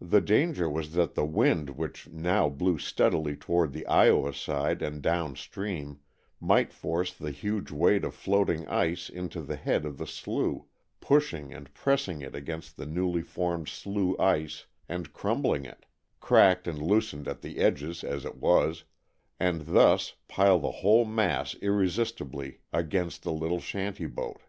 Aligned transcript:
The 0.00 0.20
danger 0.20 0.68
was 0.68 0.92
that 0.94 1.14
the 1.14 1.24
wind 1.24 1.70
which 1.70 2.08
now 2.08 2.48
blew 2.48 2.78
steadily 2.78 3.36
toward 3.36 3.72
the 3.72 3.86
Iowa 3.86 4.32
side 4.34 4.82
and 4.82 5.00
down 5.00 5.36
stream, 5.36 6.00
might 6.40 6.72
force 6.72 7.14
the 7.14 7.30
huge 7.30 7.70
weight 7.70 8.02
of 8.04 8.12
floating 8.12 8.66
ice 8.66 9.08
into 9.08 9.40
the 9.40 9.54
head 9.54 9.84
of 9.86 9.98
the 9.98 10.06
slough, 10.08 10.64
pushing 10.98 11.54
and 11.54 11.72
pressing 11.74 12.22
it 12.22 12.34
against 12.34 12.76
the 12.76 12.86
newly 12.86 13.22
formed 13.22 13.68
slough 13.68 14.18
ice 14.18 14.66
and 14.88 15.12
crumbling 15.12 15.64
it 15.64 15.86
cracked 16.18 16.66
and 16.66 16.82
loosened 16.82 17.28
at 17.28 17.40
the 17.40 17.58
edges 17.58 18.02
as 18.02 18.24
it 18.24 18.38
was 18.38 18.82
and 19.38 19.60
thus 19.66 20.14
pile 20.26 20.58
the 20.58 20.72
whole 20.82 21.04
mass 21.04 21.54
irresistibly 21.62 22.58
against 22.72 23.22
the 23.22 23.32
little 23.32 23.60
shanty 23.60 24.06
boat. 24.06 24.40